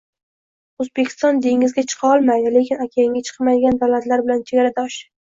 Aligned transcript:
O'zbekiston 0.83 1.41
dengizga 1.45 1.83
chiqa 1.91 2.07
olmaydi, 2.13 2.53
lekin 2.55 2.81
okeanga 2.85 3.21
chiqmaydigan 3.27 3.77
davlatlar 3.83 4.25
bilan 4.31 4.41
chegaradosh 4.53 4.97